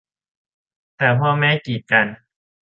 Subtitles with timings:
[0.97, 2.07] แต่พ่อแม่กีดกัน